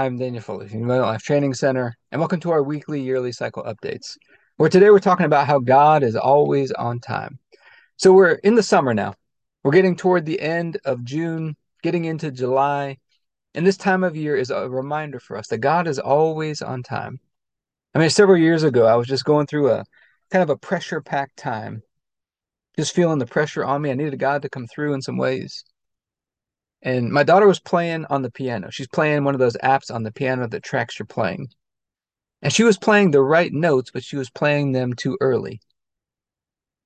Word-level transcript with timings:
I'm 0.00 0.16
Daniel 0.16 0.42
Foley 0.42 0.66
from 0.66 0.84
Abundant 0.84 1.08
Life 1.08 1.22
Training 1.22 1.52
Center, 1.52 1.94
and 2.10 2.22
welcome 2.22 2.40
to 2.40 2.52
our 2.52 2.62
weekly, 2.62 3.02
yearly 3.02 3.32
cycle 3.32 3.62
updates. 3.64 4.16
Where 4.56 4.70
today 4.70 4.88
we're 4.88 4.98
talking 4.98 5.26
about 5.26 5.46
how 5.46 5.58
God 5.58 6.02
is 6.02 6.16
always 6.16 6.72
on 6.72 7.00
time. 7.00 7.38
So 7.98 8.10
we're 8.14 8.36
in 8.36 8.54
the 8.54 8.62
summer 8.62 8.94
now. 8.94 9.12
We're 9.62 9.72
getting 9.72 9.96
toward 9.96 10.24
the 10.24 10.40
end 10.40 10.78
of 10.86 11.04
June, 11.04 11.54
getting 11.82 12.06
into 12.06 12.30
July, 12.30 12.96
and 13.54 13.66
this 13.66 13.76
time 13.76 14.02
of 14.02 14.16
year 14.16 14.36
is 14.36 14.48
a 14.48 14.70
reminder 14.70 15.20
for 15.20 15.36
us 15.36 15.48
that 15.48 15.58
God 15.58 15.86
is 15.86 15.98
always 15.98 16.62
on 16.62 16.82
time. 16.82 17.20
I 17.94 17.98
mean, 17.98 18.08
several 18.08 18.38
years 18.38 18.62
ago, 18.62 18.86
I 18.86 18.96
was 18.96 19.06
just 19.06 19.26
going 19.26 19.48
through 19.48 19.70
a 19.70 19.84
kind 20.30 20.42
of 20.42 20.48
a 20.48 20.56
pressure 20.56 21.02
packed 21.02 21.36
time, 21.36 21.82
just 22.78 22.94
feeling 22.94 23.18
the 23.18 23.26
pressure 23.26 23.66
on 23.66 23.82
me. 23.82 23.90
I 23.90 23.94
needed 23.94 24.18
God 24.18 24.40
to 24.40 24.48
come 24.48 24.66
through 24.66 24.94
in 24.94 25.02
some 25.02 25.18
ways. 25.18 25.62
And 26.82 27.10
my 27.10 27.22
daughter 27.22 27.46
was 27.46 27.60
playing 27.60 28.06
on 28.06 28.22
the 28.22 28.30
piano. 28.30 28.70
She's 28.70 28.88
playing 28.88 29.24
one 29.24 29.34
of 29.34 29.40
those 29.40 29.56
apps 29.58 29.92
on 29.94 30.02
the 30.02 30.12
piano 30.12 30.48
that 30.48 30.62
tracks 30.62 30.98
your 30.98 31.06
playing. 31.06 31.48
And 32.42 32.52
she 32.52 32.64
was 32.64 32.78
playing 32.78 33.10
the 33.10 33.22
right 33.22 33.52
notes, 33.52 33.90
but 33.90 34.02
she 34.02 34.16
was 34.16 34.30
playing 34.30 34.72
them 34.72 34.94
too 34.94 35.18
early. 35.20 35.60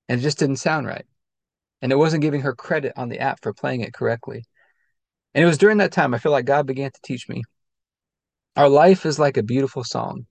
And 0.08 0.20
it 0.20 0.22
just 0.22 0.38
didn't 0.38 0.56
sound 0.56 0.86
right. 0.86 1.06
And 1.80 1.92
it 1.92 1.96
wasn't 1.96 2.22
giving 2.22 2.40
her 2.40 2.54
credit 2.54 2.92
on 2.96 3.08
the 3.08 3.20
app 3.20 3.40
for 3.42 3.52
playing 3.52 3.82
it 3.82 3.94
correctly. 3.94 4.44
And 5.34 5.44
it 5.44 5.46
was 5.46 5.58
during 5.58 5.78
that 5.78 5.92
time 5.92 6.12
I 6.12 6.18
feel 6.18 6.32
like 6.32 6.44
God 6.44 6.66
began 6.66 6.90
to 6.90 7.00
teach 7.02 7.28
me. 7.28 7.42
Our 8.56 8.68
life 8.68 9.06
is 9.06 9.18
like 9.18 9.36
a 9.36 9.42
beautiful 9.42 9.84
song. 9.84 10.26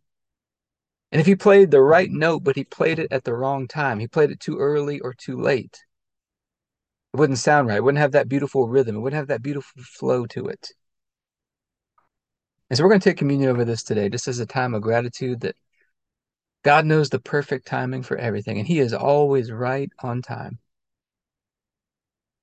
And 1.12 1.20
if 1.20 1.28
he 1.28 1.36
played 1.36 1.72
the 1.72 1.82
right 1.82 2.10
note, 2.10 2.44
but 2.44 2.56
he 2.56 2.64
played 2.64 3.00
it 3.00 3.12
at 3.12 3.24
the 3.24 3.36
wrong 3.36 3.68
time, 3.68 4.00
he 4.00 4.08
played 4.08 4.32
it 4.32 4.40
too 4.40 4.58
early 4.58 5.00
or 5.00 5.14
too 5.14 5.40
late, 5.40 5.78
it 7.14 7.18
wouldn't 7.18 7.40
sound 7.40 7.68
right. 7.68 7.78
It 7.78 7.84
wouldn't 7.84 8.02
have 8.02 8.14
that 8.14 8.28
beautiful 8.28 8.68
rhythm. 8.68 8.96
It 8.96 9.00
wouldn't 9.00 9.20
have 9.20 9.28
that 9.28 9.44
beautiful 9.44 9.84
flow 9.84 10.26
to 10.28 10.48
it. 10.48 10.70
And 12.70 12.78
so 12.78 12.84
we're 12.84 12.90
going 12.90 13.02
to 13.02 13.10
take 13.10 13.18
communion 13.18 13.52
over 13.52 13.66
this 13.66 13.84
today, 13.84 14.10
just 14.10 14.28
as 14.28 14.40
a 14.40 14.46
time 14.46 14.74
of 14.74 14.82
gratitude 14.82 15.42
that 15.42 15.56
God 16.64 16.86
knows 16.86 17.10
the 17.10 17.20
perfect 17.20 17.68
timing 17.68 18.04
for 18.04 18.18
everything, 18.18 18.58
and 18.58 18.68
He 18.68 18.80
is 18.80 18.94
always 18.94 19.52
right 19.52 19.92
on 20.02 20.22
time. 20.22 20.58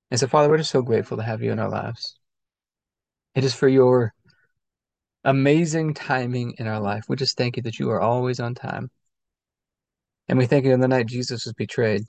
And 0.09 0.19
so, 0.19 0.27
Father, 0.27 0.49
we're 0.49 0.57
just 0.57 0.71
so 0.71 0.81
grateful 0.81 1.17
to 1.17 1.23
have 1.23 1.41
you 1.41 1.51
in 1.51 1.59
our 1.59 1.69
lives. 1.69 2.17
It 3.35 3.43
is 3.43 3.53
for 3.53 3.67
your 3.67 4.13
amazing 5.23 5.93
timing 5.93 6.55
in 6.59 6.67
our 6.67 6.79
life. 6.79 7.05
We 7.09 7.15
just 7.15 7.37
thank 7.37 7.57
you 7.57 7.63
that 7.63 7.79
you 7.79 7.89
are 7.89 8.01
always 8.01 8.39
on 8.39 8.55
time. 8.55 8.89
And 10.27 10.37
we 10.37 10.45
thank 10.45 10.65
you 10.65 10.73
on 10.73 10.79
the 10.79 10.87
night 10.87 11.07
Jesus 11.07 11.45
was 11.45 11.53
betrayed. 11.53 12.03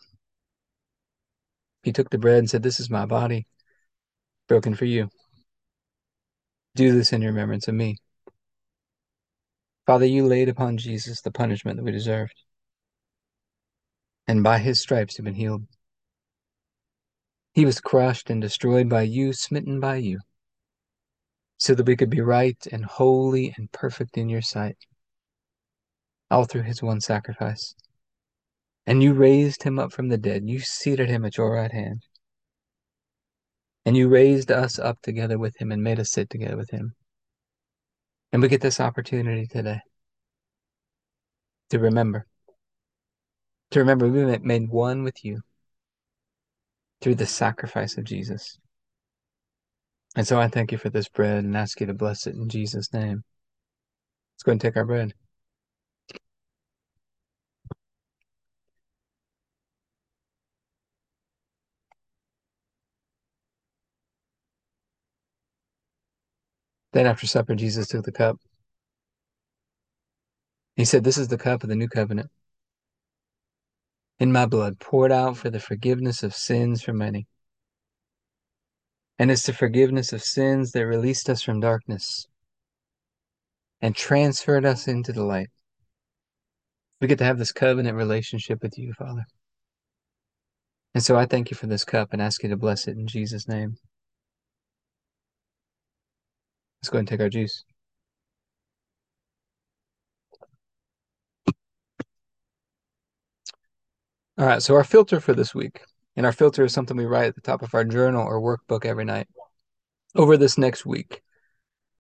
He 1.83 1.93
took 1.93 2.11
the 2.11 2.19
bread 2.19 2.39
and 2.39 2.51
said, 2.51 2.63
This 2.63 2.81
is 2.81 2.91
my 2.91 3.07
body, 3.07 3.47
broken 4.49 4.75
for 4.75 4.85
you. 4.85 5.09
Do 6.75 6.93
this 6.93 7.13
in 7.13 7.23
remembrance 7.23 7.69
of 7.69 7.75
me. 7.75 7.99
Father, 9.85 10.07
you 10.07 10.25
laid 10.27 10.49
upon 10.49 10.79
Jesus 10.79 11.21
the 11.21 11.33
punishment 11.33 11.77
that 11.77 11.83
we 11.83 11.91
deserved. 11.91 12.35
And 14.29 14.43
by 14.43 14.59
his 14.59 14.81
stripes 14.81 15.17
have 15.17 15.25
been 15.25 15.35
healed. 15.35 15.65
He 17.53 17.67
was 17.67 17.81
crushed 17.81 18.31
and 18.31 18.41
destroyed 18.41 18.89
by 18.89 19.03
you, 19.03 19.33
smitten 19.33 19.81
by 19.81 19.97
you, 19.97 20.21
so 21.59 21.75
that 21.75 21.87
we 21.87 21.97
could 21.97 22.09
be 22.09 22.21
right 22.21 22.57
and 22.71 22.85
holy 22.85 23.53
and 23.57 23.71
perfect 23.73 24.17
in 24.17 24.29
your 24.29 24.41
sight, 24.41 24.77
all 26.31 26.45
through 26.45 26.63
his 26.63 26.83
one 26.83 27.01
sacrifice. 27.01 27.75
And 28.87 29.03
you 29.03 29.15
raised 29.15 29.63
him 29.63 29.79
up 29.79 29.93
from 29.93 30.09
the 30.09 30.19
dead. 30.19 30.49
You 30.49 30.59
seated 30.61 31.09
him 31.09 31.25
at 31.25 31.37
your 31.37 31.53
right 31.53 31.71
hand. 31.71 32.03
And 33.85 33.97
you 33.97 34.09
raised 34.09 34.51
us 34.51 34.79
up 34.79 35.01
together 35.03 35.39
with 35.39 35.57
him 35.57 35.73
and 35.73 35.83
made 35.83 36.01
us 36.01 36.11
sit 36.11 36.31
together 36.31 36.57
with 36.57 36.71
him. 36.71 36.95
And 38.33 38.41
we 38.41 38.49
get 38.49 38.61
this 38.61 38.81
opportunity 38.81 39.47
today 39.47 39.81
to 41.71 41.79
remember. 41.79 42.27
To 43.73 43.79
remember 43.79 44.09
we 44.09 44.39
made 44.39 44.69
one 44.69 45.03
with 45.03 45.25
you 45.25 45.41
through 47.01 47.17
the 47.17 47.27
sacrifice 47.27 47.97
of 47.99 48.05
Jesus. 48.05 48.59
And 50.17 50.27
so 50.27 50.41
I 50.41 50.49
thank 50.49 50.73
you 50.73 50.79
for 50.79 50.91
this 50.91 51.09
bread 51.09 51.45
and 51.45 51.57
ask 51.57 51.81
you 51.81 51.87
to 51.87 51.95
bless 51.95 52.27
it 52.27 52.35
in 52.35 52.49
Jesus' 52.49 52.93
name. 52.93 53.25
Let's 54.35 54.43
go 54.45 54.53
and 54.53 54.61
take 54.61 54.77
our 54.77 54.85
bread. 54.85 55.15
Then 66.93 67.07
after 67.07 67.27
supper, 67.27 67.55
Jesus 67.55 67.89
took 67.89 68.05
the 68.05 68.13
cup. 68.13 68.39
He 70.77 70.85
said, 70.85 71.05
This 71.05 71.19
is 71.19 71.29
the 71.29 71.39
cup 71.39 71.63
of 71.63 71.69
the 71.69 71.77
new 71.77 71.89
covenant. 71.89 72.31
In 74.19 74.33
my 74.33 74.47
blood, 74.47 74.79
poured 74.79 75.13
out 75.13 75.37
for 75.37 75.51
the 75.51 75.61
forgiveness 75.61 76.23
of 76.23 76.35
sins 76.35 76.83
for 76.83 76.93
many. 76.93 77.27
And 79.19 79.31
it's 79.31 79.47
the 79.47 79.53
forgiveness 79.53 80.13
of 80.13 80.23
sins 80.23 80.73
that 80.73 80.87
released 80.87 81.29
us 81.29 81.43
from 81.43 81.61
darkness 81.61 82.27
and 83.81 83.97
transferred 83.97 84.65
us 84.65 84.87
into 84.87 85.13
the 85.13 85.25
light. 85.25 85.49
We 87.01 87.09
get 87.09 87.19
to 87.19 87.25
have 87.25 87.39
this 87.39 87.53
covenant 87.53 87.97
relationship 87.97 88.63
with 88.63 88.79
you, 88.79 88.93
Father. 88.95 89.25
And 90.95 91.03
so 91.03 91.17
I 91.17 91.27
thank 91.27 91.51
you 91.51 91.57
for 91.57 91.67
this 91.67 91.85
cup 91.85 92.13
and 92.13 92.23
ask 92.23 92.43
you 92.43 92.49
to 92.51 92.57
bless 92.57 92.87
it 92.87 92.97
in 92.97 93.07
Jesus' 93.07 93.49
name. 93.49 93.77
Let's 96.83 96.91
go 96.91 96.97
ahead 96.97 97.03
and 97.03 97.09
take 97.09 97.21
our 97.21 97.29
juice. 97.29 97.65
All 104.37 104.47
right, 104.47 104.61
so 104.61 104.75
our 104.75 104.83
filter 104.83 105.21
for 105.21 105.33
this 105.33 105.55
week, 105.55 105.83
and 106.17 106.27
our 106.27 106.33
filter 106.33 106.65
is 106.65 106.73
something 106.73 106.97
we 106.97 107.05
write 107.05 107.27
at 107.27 107.37
the 107.37 107.41
top 107.41 107.63
of 107.63 107.73
our 107.75 107.85
journal 107.85 108.27
or 108.27 108.41
workbook 108.41 108.85
every 108.85 109.05
night 109.05 109.29
over 110.17 110.37
this 110.37 110.59
next 110.59 110.85
week, 110.85 111.23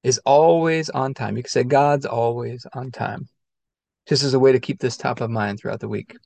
is 0.02 0.18
always 0.24 0.90
on 0.90 1.14
time. 1.14 1.36
You 1.36 1.44
can 1.44 1.50
say 1.50 1.62
God's 1.62 2.04
always 2.04 2.66
on 2.74 2.90
time, 2.90 3.28
just 4.08 4.24
as 4.24 4.34
a 4.34 4.40
way 4.40 4.50
to 4.50 4.58
keep 4.58 4.80
this 4.80 4.96
top 4.96 5.20
of 5.20 5.30
mind 5.30 5.60
throughout 5.60 5.78
the 5.78 5.86
week. 5.88 6.16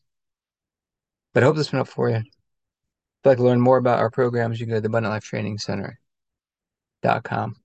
But 1.35 1.43
I 1.43 1.47
hope 1.47 1.57
this 1.57 1.73
went 1.73 1.83
up 1.83 1.89
for 1.89 2.09
you. 2.09 2.17
If 2.17 2.25
you'd 2.25 3.31
like 3.31 3.37
to 3.37 3.45
learn 3.45 3.61
more 3.61 3.77
about 3.77 3.99
our 3.99 4.11
programs, 4.11 4.59
you 4.59 4.65
can 4.65 4.71
go 4.71 4.77
to 4.77 4.81
the 4.81 4.89
Abundant 4.89 5.13
Life 5.13 5.25
Training 5.25 5.59
Center.com. 5.59 7.57